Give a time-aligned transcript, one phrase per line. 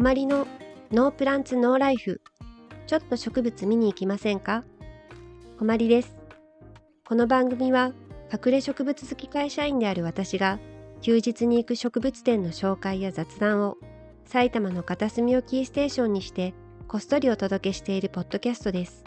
[0.00, 0.46] まりの
[0.90, 2.20] ノープランツノーライフ。
[2.86, 4.64] ちょっと植物見に行きませんか？
[5.58, 6.16] こまりです。
[7.06, 7.92] この番組は
[8.32, 10.58] 隠れ植物好き会社員である私が
[11.02, 13.76] 休日に行く植物店の紹介や雑談を
[14.24, 16.54] 埼玉の片隅をキーステーションにして
[16.88, 19.04] こっそりお届けしているポッドキャストです。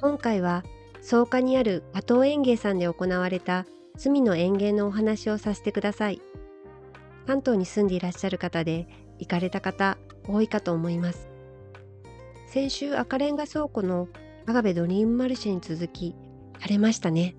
[0.00, 0.64] 今回は
[1.02, 3.66] 草加にある加藤園芸さんで行われた
[3.96, 6.20] 罪の園芸のお話をさせてください。
[7.26, 8.86] 関東に住んでいらっしゃる方で
[9.18, 9.98] 行かれた方
[10.28, 11.28] 多いかと思います。
[12.46, 14.08] 先週赤レンガ倉庫の
[14.46, 16.14] アガベドリームマルシェに続き
[16.60, 17.34] 晴れましたね。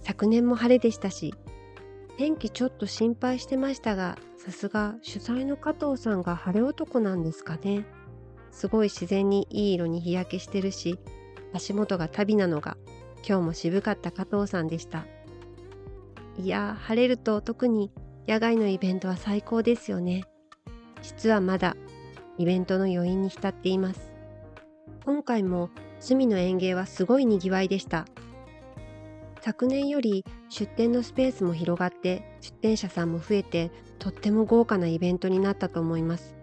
[0.00, 1.34] 昨年も晴れでしたし
[2.16, 7.84] 天気ちょっと心配してましたがさすが主催の加藤さんが晴れ男なんですかね。
[8.50, 10.98] すごい自然にいい色に日焼けしてるし
[11.52, 12.76] 足元が旅なのが
[13.28, 15.06] 今日も渋かった加藤さんでした。
[16.38, 17.90] いや晴れると特に
[18.28, 20.24] 野外のイベントは最高ですよね。
[21.00, 21.76] 実はまだ
[22.36, 24.12] イベントの余韻に浸っています。
[25.06, 28.04] 今回も隅の園芸はすごい賑わいでした。
[29.40, 36.36] 昨年より出店のスペースも広がって出店者さんも増えてとっても豪華なイベントになったと思います。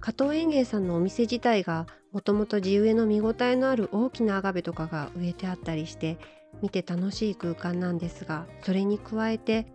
[0.00, 6.18] 加藤園芸さんのお店自体がもともと地植えの見応えのある大きなアガベとかが植えてあったりして
[6.62, 9.66] 見て楽しい空間なんですがそれに加えて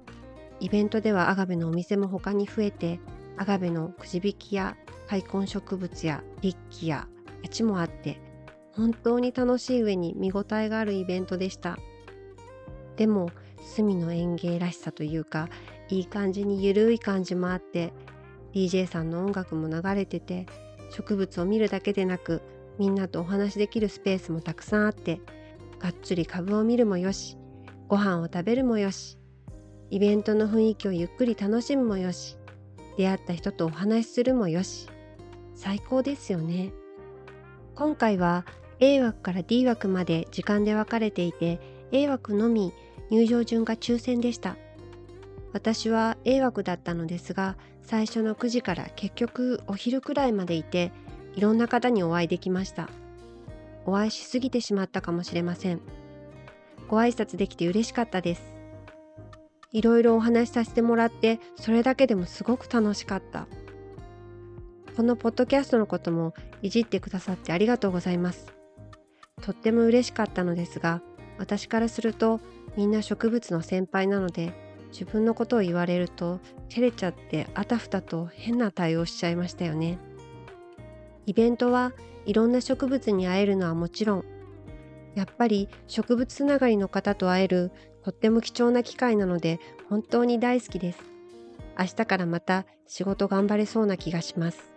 [0.60, 3.00] イベントではアガベのお店も他に増えて
[3.38, 4.76] アガベのくじ引きや
[5.08, 7.08] 開墾植物やリッキや
[7.44, 8.20] 鉢もあって
[8.76, 11.78] 本当に楽しい上に見応えがあるイベントでした。
[12.96, 13.30] でも
[13.62, 15.50] 隅の園芸らしさというか
[15.90, 17.94] いい感じにゆるい感じもあって
[18.54, 20.46] DJ さんの音楽も流れてて
[20.92, 22.42] 植物を見るだけでなく
[22.78, 25.22] みんなとお話しできるスペースもたくさんあって
[25.80, 27.38] がっつり株を見るもよし
[27.88, 29.19] ご飯を食べるもよし
[29.92, 32.38] イベントの雰囲気をゆっくり楽しむもよし。
[32.98, 34.88] 出会った人とお話しするもよし。
[35.56, 36.72] 最高ですよね。
[37.76, 38.46] 今回は
[38.80, 41.60] A 枠から D 枠まで時間で分かれていて
[41.92, 42.74] A 枠のみ
[43.10, 44.58] 入場順が抽選でした。
[45.54, 50.92] 私は A 枠だったのですが最初の9時から結局お昼くらいまでいて
[51.36, 52.90] いろんな方にお会いできました。
[53.86, 55.82] お会いしすぎてしまったかもしれません。
[56.88, 58.59] ご挨拶できて嬉しかったです。
[59.72, 63.48] いろいろお話しさせてもらってそれだけでもすごく楽しかった。
[64.96, 68.54] このポッドキャストのこともいじってくださってありがとうございます。
[69.42, 71.02] とっても嬉しかったのですが
[71.38, 72.42] 私からすると
[72.76, 74.54] みんな植物の先輩なので
[74.92, 80.00] 自分のことを言われると照れちゃってあたふたと変な対応しちゃいましたよね。
[81.26, 81.94] イベントは
[82.26, 84.26] いろんな植物に会えるのはもちろん
[85.16, 87.72] やっぱり植物つながりの方と会える
[88.04, 89.60] とっても貴重な機会なので
[89.90, 91.00] 本当に大好きです。
[91.78, 94.72] 明日からまた仕事頑張れそうな気がします。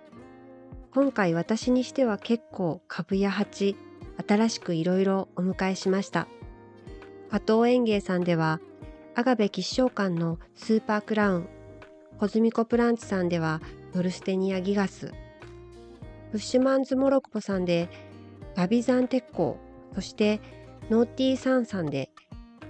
[0.95, 3.77] 今回私にしては結構株や鉢、
[4.29, 6.29] 新しくいろいろお迎えしました。
[7.31, 8.61] 加藤園芸さんでは、
[9.15, 11.49] アガベ吉祥冠のスーパークラウン、
[12.19, 13.63] コズミコプランツさんでは
[13.95, 15.13] ドルステニアギガス、
[16.31, 17.89] ブッシュマンズモロッコさんで
[18.55, 19.59] 峨眉山綴化、
[19.95, 20.41] そして
[20.91, 22.11] ノーティーサンさんで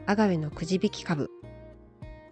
[0.07, 1.31] アガベのくじ引き株。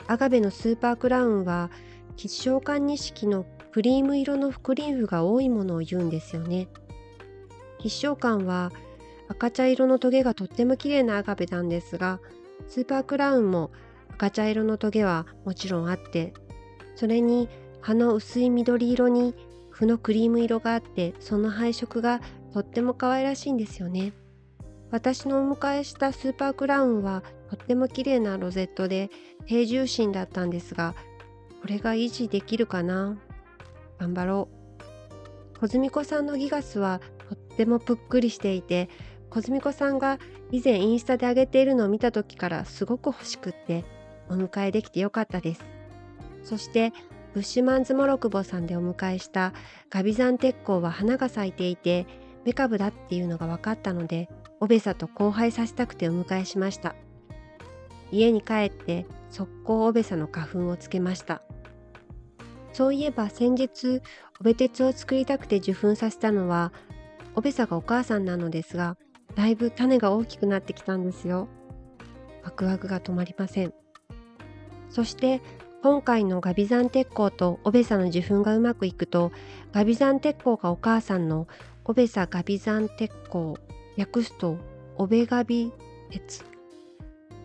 [0.06, 1.70] アガベのスーパークラウンは
[2.16, 6.68] 吉祥冠錦のクリーム色の覆輪斑が多いものを言うんですよね。
[7.78, 8.72] 吉祥冠は
[9.28, 12.20] 赤茶色のトゲがとっても綺麗なアガベなんですが
[12.66, 13.70] スーパークラウンも
[14.10, 16.34] 赤茶色のトゲはもちろんあって
[16.96, 17.48] それに
[17.80, 19.34] 葉の薄い緑色に
[19.70, 22.20] 斑のクリーム色があってその配色が
[22.52, 24.12] とっても可愛らしいんですよね。
[24.90, 29.10] 私のお迎えしたスーパークラウンはとっても綺麗なロゼットで
[29.46, 30.94] 低重心だったんですが
[31.60, 33.18] これが維持できるかな？
[33.98, 34.48] 頑張ろ
[35.56, 35.60] う。
[35.60, 38.88] 小泉子さんのギガスはとってもぷっくりしていて
[39.28, 40.18] 小泉子さんが
[40.50, 43.84] 以前インスタで上げているのを見た時からすごく欲しくって
[44.28, 45.64] お迎えできてよかったです。
[46.42, 46.92] そして
[47.34, 49.52] ブッシュマンズモロクボさんでお迎えした
[49.90, 52.06] ガビザン鉄鋼は花が咲いていて
[52.44, 54.30] メカブだっていうのが分かったので
[54.60, 56.94] オベサと交配させたくてお迎えしました。
[58.12, 61.42] 家に帰って速攻オベサの花粉をつけました。
[62.72, 64.00] そういえば先日
[64.40, 66.72] オベ鉄を作りたくて受粉させたのは
[67.34, 68.96] オベサがお母さんなのですが
[69.34, 71.48] だいぶ種が大きくなってきたんですよ。
[72.42, 73.72] ワクワクが止まりません。
[74.88, 75.40] そして
[75.82, 79.32] 今回のガビザン鉄鋼とオベサの受粉がうまくいくと
[79.72, 81.48] ガビザン鉄鋼がお母さんの
[81.84, 83.56] オベサガビザン鉄鋼
[83.96, 84.58] 略すと
[84.96, 85.72] オベガビ
[86.10, 86.44] 鉄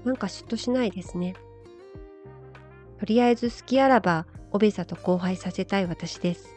[0.03, 1.35] なんか嫉妬しないですね。
[2.99, 6.55] とりあえず好きあらば、オベサと交配させたい私です。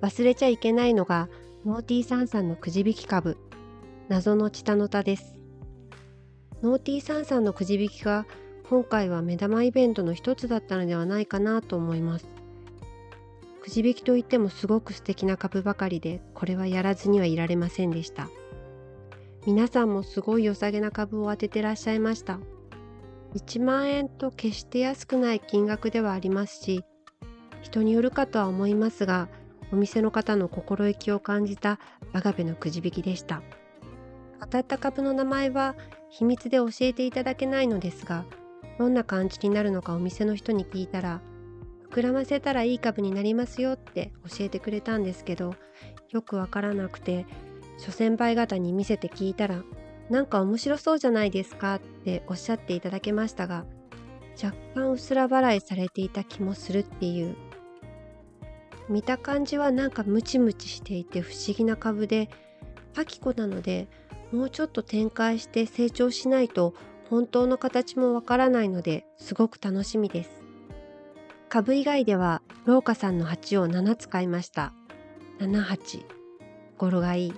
[0.00, 1.28] 忘れちゃいけないのが
[1.64, 3.36] ノーティーサンさんのくじ引き株
[4.08, 5.36] 謎のチタノタです。
[6.62, 8.26] ノーティーサンさんのくじ引きが
[8.68, 12.28] 今回は目玉イベントの一つだったのではないかなと思います。
[13.62, 18.28] くじ引きといってもすごく素敵な株ばかりでこれはやらずにはいられませんでした。
[19.46, 22.38] 皆さんもすごい良さげな株を当ててらっしゃいました。
[23.34, 26.84] 1万円と決して安くない金額ではありますし
[27.62, 29.28] 人によるかとは思いますが
[29.72, 31.78] お店の方の心意気を感じた
[32.12, 33.42] アガベのくじ引きでした
[34.40, 35.76] 当たった株の名前は
[36.10, 38.24] 秘密で教えていただけないのですが
[38.78, 41.22] どんな感じになるのかお店の人に聞いたら
[41.90, 45.54] 膨らませたらいい株になりますよって教えてくれたんですけど
[46.10, 47.24] よくわからなくて
[47.84, 49.64] 諸先輩方に見せて聞いたら
[50.08, 51.76] なんか面白そうじゃないですか？
[51.76, 53.64] っておっしゃっていただけましたが
[54.42, 57.36] 若干うすら笑いされていた気もするっていう。
[58.88, 62.28] 見た感じはなんかムチムチしていて不思議な株で
[62.94, 63.88] パキコなので
[64.32, 66.74] もうちょっと展開して成長しないと
[67.08, 70.30] 本当の形もわからないのですごく楽しみです。
[71.48, 74.72] 株以外では農家さんの鉢を7使いました。
[75.40, 76.04] 78
[76.78, 77.34] 語呂がいい。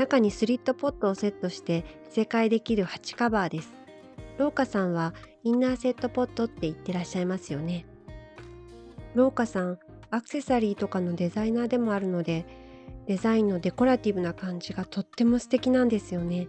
[0.00, 3.74] 中にスリットポットをセットして世界できる鉢カバーです。
[4.38, 5.12] 農家さんは
[5.44, 7.84] インナーセットポットって言ってらっしゃいますよね。
[9.14, 9.78] 農家さん
[10.10, 12.46] アクセサリーとかのデザイナーでもあるので
[13.08, 16.48] デザインのデコラティブな感じがとっても素敵なんですよね。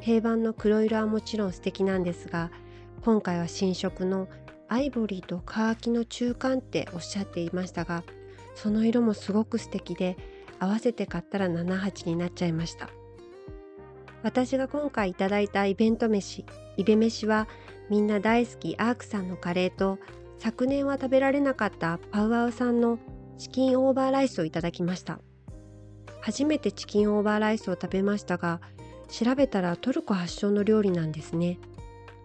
[0.00, 2.50] 定番の黒色はもちろん素敵なんですが
[3.04, 4.26] 今回は新色の
[4.66, 8.02] アイボリーとカーキの中間っておっしゃっていましたが
[8.56, 10.16] その色もすごく素敵で
[10.60, 12.90] 合わせて買ったら78になっちゃいました。
[14.22, 16.44] 私が今回いただいたイベント飯
[16.76, 17.48] イベ飯は
[17.88, 19.98] みんな大好きアークさんのカレーと
[20.38, 22.98] 昨年は食べられなかったパウアウさんの
[23.38, 25.20] チキンオーバーライスをいただきました。
[26.20, 28.60] 初めてチキンオーバーライスを食べましたが
[29.08, 31.58] 調べたらトルコ発祥の料理なんですね。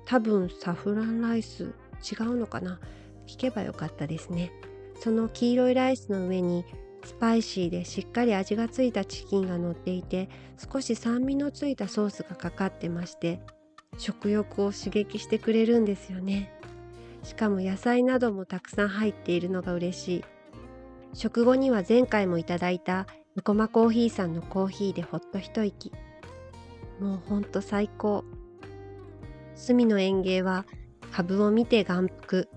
[0.03, 1.73] 多分サフランライス
[2.03, 2.79] 違うのかな？
[3.25, 4.51] 聞けばよかったですね。
[4.99, 6.65] その黄色いライスの上に
[7.05, 10.27] スパイシーでしっかり味がついたチキンが乗っていて
[10.71, 13.39] 少し酸味のついたソースがかかってまして
[13.97, 16.51] 食欲を刺激してくれるんですよね。
[17.23, 20.23] しかも野菜などもたくさん入っているのが嬉しい。
[21.13, 25.91] 食後には前回もいただいたニコマコーヒーさんのコーヒーでほっと一息。
[26.99, 28.25] もうほんと最高。
[29.55, 30.65] 隅の園芸は
[31.11, 32.49] 株を見て眼福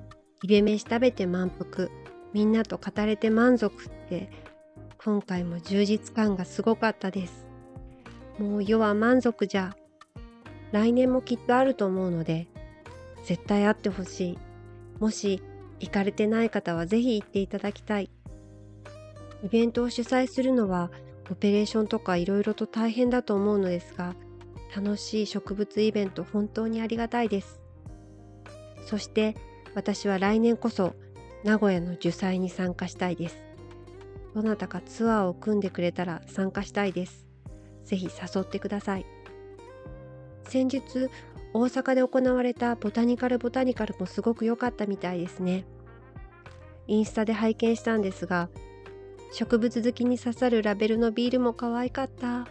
[0.43, 1.89] イベ飯食べて満腹。
[2.33, 4.31] みんなと語れて満足って
[5.03, 7.47] 今回も充実感がすごかったです。
[8.39, 9.77] もう世は満足じゃ
[10.73, 12.47] 来年もきっとあると思うので
[13.25, 14.39] 絶対会ってほしい。
[15.01, 15.43] もし
[15.81, 18.11] 行かれてない方はぜひ行っていただきたい。
[19.45, 20.91] イベントを主催するのは
[21.31, 24.15] オペレーションとかいろいろと大変だと思うのですが
[24.75, 27.61] 楽しい植物イベント本当にありがたいです。
[28.87, 29.37] そして
[29.75, 30.95] 私は来年こそ
[31.45, 33.41] 名古屋の主催に参加したいです。
[34.35, 37.27] どなたかツアーを組んでくれたら参加したいです。
[37.85, 39.07] ぜひ誘ってください。
[40.45, 40.83] 先日、
[41.53, 45.65] 大阪で行われたボタニカルボタニカルもすごく良かったみたいですね。
[46.87, 48.49] インスタで拝見したんですが、
[49.33, 52.47] 植物好きに刺さるラベルのビールも可愛かった。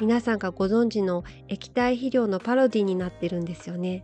[0.00, 4.02] 皆さんがご存知の液体肥料のパロディになってるんですよね。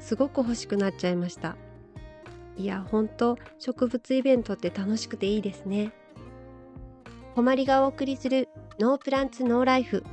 [0.00, 1.56] すごく欲しくなっちゃいました。
[2.58, 5.92] いや本当植物イベントって楽しくていいですね。
[7.34, 8.48] こまりがお送りする
[8.80, 10.04] ノープランツノーライフ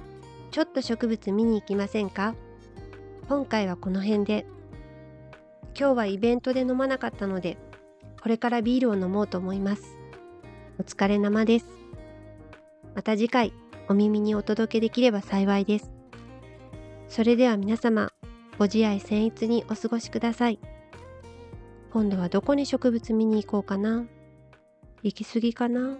[0.52, 2.36] ちょっと植物見に行きませんか？
[3.28, 4.46] 今回はこの辺で。
[5.78, 7.58] 今日はイベントで飲まなかったので
[8.22, 9.98] これからビールを飲もうと思います。
[10.80, 11.66] お疲れ生です。
[12.94, 13.52] また次回
[13.90, 15.92] お耳にお届けできれば幸いです。
[17.10, 18.12] それでは皆様
[18.58, 20.60] ご自愛僭越にお過ごしください。
[21.96, 24.06] 今度はどこに植物見に行こうかな。
[25.02, 25.98] 行き過ぎかな。